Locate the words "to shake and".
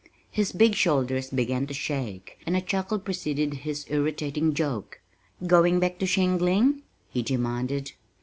1.67-2.57